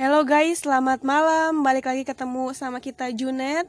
[0.00, 1.60] Halo guys, selamat malam.
[1.60, 3.68] Balik lagi ketemu sama kita Junet.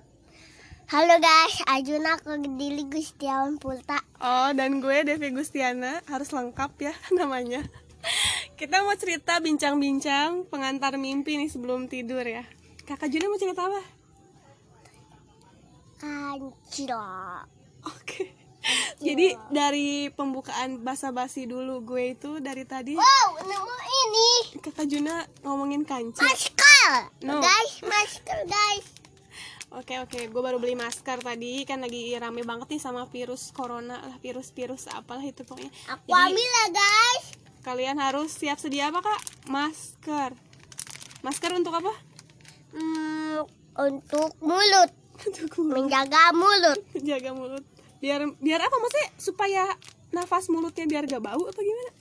[0.87, 3.99] Halo guys, Ajuna Kedili Gustiawan Pulta.
[4.15, 5.99] Oh, dan gue Devi Gustiana.
[6.07, 7.67] Harus lengkap ya namanya.
[8.55, 12.47] Kita mau cerita bincang-bincang pengantar mimpi nih sebelum tidur ya.
[12.87, 13.83] Kakak Junet mau cerita apa?
[15.99, 16.95] Kancil.
[19.01, 24.29] Jadi dari pembukaan basa-basi dulu gue itu dari tadi Wow, nemu ini.
[24.59, 26.21] Kakak Juna ngomongin kancil.
[26.21, 26.91] Masker.
[27.21, 27.41] No.
[27.41, 28.85] Guys, masker guys.
[29.71, 33.97] Oke oke, gue baru beli masker tadi kan lagi rame banget nih sama virus corona
[33.97, 35.71] lah virus-virus apalah itu pokoknya.
[35.89, 37.25] Aku Jadi, ambil lah guys.
[37.61, 39.21] kalian harus siap sedia apa kak?
[39.47, 40.35] Masker.
[41.21, 41.93] Masker untuk apa?
[42.71, 43.47] Hmm,
[43.79, 44.91] untuk mulut,
[45.23, 45.71] Untuk mulut.
[45.79, 46.79] menjaga mulut.
[46.99, 47.63] jaga mulut.
[48.01, 49.63] Biar biar apa maksudnya supaya
[50.09, 51.91] nafas mulutnya biar gak bau apa gimana?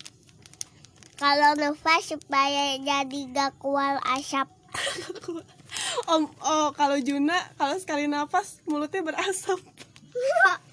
[1.20, 4.48] Kalau nafas supaya jadi gak keluar asap.
[6.10, 9.60] Om oh kalau Juna kalau sekali nafas mulutnya berasap.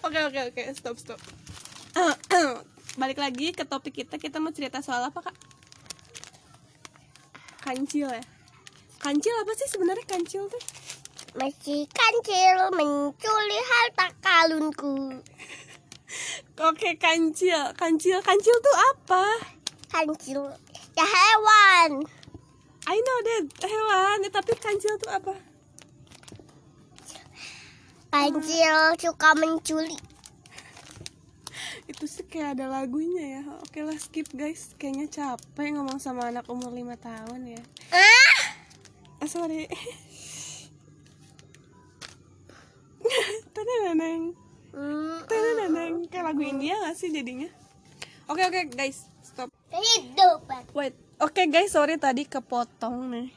[0.00, 1.20] Oke oke oke stop stop.
[3.00, 5.36] Balik lagi ke topik kita kita mau cerita soal apa kak?
[7.62, 8.24] Kancil ya.
[8.98, 10.62] Kancil apa sih sebenarnya kancil tuh?
[11.30, 15.22] Masih kancil mencuri harta kalunku.
[16.68, 19.24] Oke kancil, kancil, kancil tuh apa?
[19.94, 20.50] Kancil
[20.98, 22.02] ya hewan.
[22.90, 25.34] I know that hewan, tapi kancil tuh apa?
[28.10, 29.94] Kancil suka mencuri.
[31.90, 33.42] Itu sih kayak ada lagunya ya.
[33.62, 37.62] Oke lah skip guys, kayaknya capek ngomong sama anak umur 5 tahun ya.
[37.94, 38.34] Ah!
[39.22, 39.70] Ah, sorry.
[43.64, 44.22] Teneneng.
[45.28, 45.94] Teneneng.
[46.08, 47.48] Kayak lagu India gak sih jadinya?
[48.30, 49.50] Oke oke guys, stop.
[49.74, 50.46] hidup.
[50.70, 50.94] Wait.
[51.20, 53.28] Oke guys, sorry tadi kepotong nih.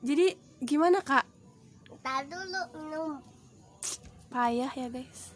[0.00, 0.26] Jadi
[0.62, 1.26] gimana kak?
[2.00, 3.20] Ntar dulu minum.
[4.32, 5.34] Payah ya guys.